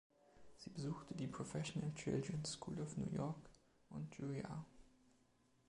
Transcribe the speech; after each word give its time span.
Sie 0.57 0.71
besuchte 0.71 1.13
die 1.13 1.27
Professional 1.27 1.93
Children's 1.93 2.53
School 2.53 2.81
of 2.81 2.97
New 2.97 3.11
York 3.11 3.37
und 3.91 4.11
Juilliard. 4.17 4.65